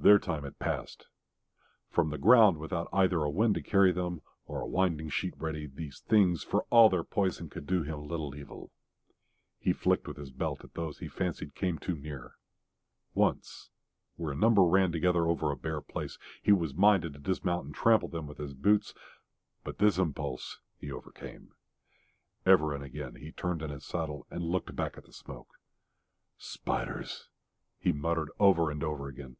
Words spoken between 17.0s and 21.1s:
to dismount and trample them with his boots, but this impulse he